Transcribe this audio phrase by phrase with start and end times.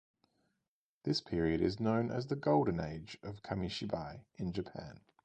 [1.03, 4.99] This period is known as the "Golden Age" of kamishibai in Japan.